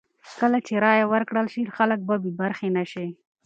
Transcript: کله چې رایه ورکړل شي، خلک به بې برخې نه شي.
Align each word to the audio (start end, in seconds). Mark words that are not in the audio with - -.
کله 0.39 0.57
چې 0.67 0.73
رایه 0.85 1.05
ورکړل 1.13 1.47
شي، 1.53 1.63
خلک 1.77 1.99
به 2.07 2.15
بې 2.23 2.31
برخې 2.41 2.67
نه 2.77 2.83
شي. 2.91 3.07